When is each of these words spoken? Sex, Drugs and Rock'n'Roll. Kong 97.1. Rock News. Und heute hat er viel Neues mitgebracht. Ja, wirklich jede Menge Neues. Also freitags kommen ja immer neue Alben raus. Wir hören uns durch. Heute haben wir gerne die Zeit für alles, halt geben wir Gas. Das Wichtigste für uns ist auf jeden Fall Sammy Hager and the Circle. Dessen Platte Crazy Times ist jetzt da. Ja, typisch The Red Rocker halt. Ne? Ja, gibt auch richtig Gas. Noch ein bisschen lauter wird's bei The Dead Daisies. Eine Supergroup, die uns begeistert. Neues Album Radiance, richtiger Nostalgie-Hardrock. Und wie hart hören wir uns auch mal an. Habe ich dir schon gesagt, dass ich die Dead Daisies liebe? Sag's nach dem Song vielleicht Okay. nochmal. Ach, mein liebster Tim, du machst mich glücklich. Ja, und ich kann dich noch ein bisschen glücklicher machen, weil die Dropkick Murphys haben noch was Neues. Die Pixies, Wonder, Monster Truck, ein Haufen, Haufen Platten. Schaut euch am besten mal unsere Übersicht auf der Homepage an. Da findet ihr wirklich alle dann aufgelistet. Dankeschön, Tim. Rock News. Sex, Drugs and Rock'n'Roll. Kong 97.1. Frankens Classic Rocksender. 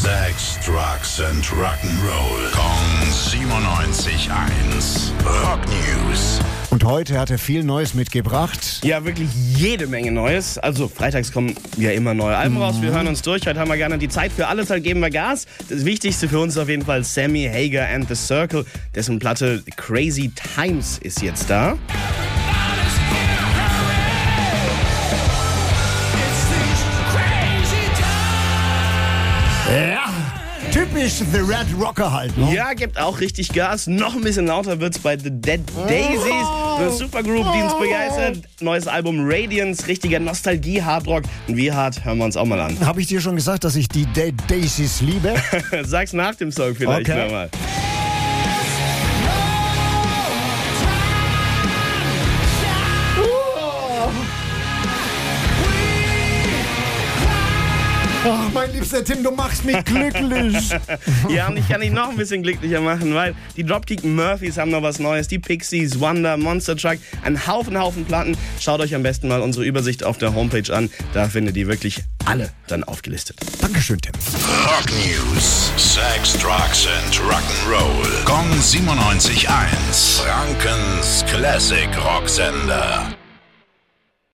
Sex, 0.00 0.56
Drugs 0.64 1.20
and 1.20 1.44
Rock'n'Roll. 1.46 2.52
Kong 2.52 3.10
97.1. 3.10 5.10
Rock 5.26 5.58
News. 5.66 6.38
Und 6.70 6.84
heute 6.84 7.18
hat 7.18 7.30
er 7.30 7.38
viel 7.38 7.64
Neues 7.64 7.94
mitgebracht. 7.94 8.80
Ja, 8.84 9.04
wirklich 9.04 9.28
jede 9.56 9.88
Menge 9.88 10.12
Neues. 10.12 10.56
Also 10.56 10.86
freitags 10.86 11.32
kommen 11.32 11.56
ja 11.76 11.90
immer 11.90 12.14
neue 12.14 12.36
Alben 12.36 12.58
raus. 12.58 12.76
Wir 12.80 12.92
hören 12.92 13.08
uns 13.08 13.22
durch. 13.22 13.44
Heute 13.44 13.58
haben 13.58 13.70
wir 13.70 13.76
gerne 13.76 13.98
die 13.98 14.08
Zeit 14.08 14.30
für 14.30 14.46
alles, 14.46 14.70
halt 14.70 14.84
geben 14.84 15.00
wir 15.00 15.10
Gas. 15.10 15.46
Das 15.68 15.84
Wichtigste 15.84 16.28
für 16.28 16.38
uns 16.38 16.54
ist 16.54 16.62
auf 16.62 16.68
jeden 16.68 16.84
Fall 16.84 17.02
Sammy 17.02 17.50
Hager 17.52 17.88
and 17.88 18.06
the 18.08 18.14
Circle. 18.14 18.64
Dessen 18.94 19.18
Platte 19.18 19.64
Crazy 19.76 20.30
Times 20.54 20.98
ist 20.98 21.22
jetzt 21.22 21.50
da. 21.50 21.76
Ja, 29.68 30.10
typisch 30.72 31.14
The 31.32 31.38
Red 31.40 31.66
Rocker 31.78 32.10
halt. 32.12 32.36
Ne? 32.38 32.54
Ja, 32.54 32.72
gibt 32.72 32.98
auch 32.98 33.20
richtig 33.20 33.52
Gas. 33.52 33.86
Noch 33.86 34.14
ein 34.14 34.22
bisschen 34.22 34.46
lauter 34.46 34.80
wird's 34.80 34.98
bei 34.98 35.16
The 35.18 35.30
Dead 35.30 35.60
Daisies. 35.86 36.46
Eine 36.78 36.90
Supergroup, 36.90 37.46
die 37.52 37.62
uns 37.62 37.74
begeistert. 37.78 38.38
Neues 38.60 38.86
Album 38.86 39.18
Radiance, 39.28 39.86
richtiger 39.86 40.20
Nostalgie-Hardrock. 40.20 41.24
Und 41.48 41.56
wie 41.56 41.70
hart 41.72 42.04
hören 42.04 42.18
wir 42.18 42.24
uns 42.24 42.36
auch 42.36 42.46
mal 42.46 42.60
an. 42.60 42.78
Habe 42.84 43.00
ich 43.00 43.08
dir 43.08 43.20
schon 43.20 43.36
gesagt, 43.36 43.64
dass 43.64 43.76
ich 43.76 43.88
die 43.88 44.06
Dead 44.06 44.34
Daisies 44.48 45.00
liebe? 45.02 45.34
Sag's 45.84 46.12
nach 46.12 46.34
dem 46.34 46.50
Song 46.50 46.74
vielleicht 46.74 47.08
Okay. 47.10 47.24
nochmal. 47.24 47.50
Ach, 58.30 58.52
mein 58.52 58.72
liebster 58.72 59.02
Tim, 59.04 59.22
du 59.22 59.30
machst 59.30 59.64
mich 59.64 59.82
glücklich. 59.84 60.56
Ja, 61.28 61.48
und 61.48 61.56
ich 61.56 61.68
kann 61.68 61.80
dich 61.80 61.90
noch 61.90 62.10
ein 62.10 62.16
bisschen 62.16 62.42
glücklicher 62.42 62.80
machen, 62.80 63.14
weil 63.14 63.34
die 63.56 63.64
Dropkick 63.64 64.04
Murphys 64.04 64.56
haben 64.56 64.70
noch 64.70 64.82
was 64.82 64.98
Neues. 64.98 65.28
Die 65.28 65.38
Pixies, 65.38 65.98
Wonder, 66.00 66.36
Monster 66.36 66.76
Truck, 66.76 66.98
ein 67.22 67.46
Haufen, 67.46 67.78
Haufen 67.78 68.04
Platten. 68.04 68.36
Schaut 68.60 68.80
euch 68.80 68.94
am 68.94 69.02
besten 69.02 69.28
mal 69.28 69.40
unsere 69.40 69.64
Übersicht 69.64 70.04
auf 70.04 70.18
der 70.18 70.34
Homepage 70.34 70.74
an. 70.74 70.90
Da 71.12 71.28
findet 71.28 71.56
ihr 71.56 71.66
wirklich 71.66 72.02
alle 72.24 72.50
dann 72.66 72.84
aufgelistet. 72.84 73.36
Dankeschön, 73.60 73.98
Tim. 74.00 74.12
Rock 74.64 74.90
News. 74.90 75.72
Sex, 75.76 76.32
Drugs 76.38 76.86
and 76.86 77.20
Rock'n'Roll. 77.20 78.24
Kong 78.24 78.48
97.1. 78.60 80.22
Frankens 80.22 81.24
Classic 81.26 81.88
Rocksender. 82.04 83.08